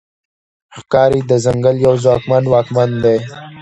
ښکاري 0.77 1.21
د 1.29 1.31
ځنګل 1.45 1.75
یو 1.85 1.93
ځواکمن 2.03 2.43
واکمن 2.47 2.89
دی. 3.03 3.17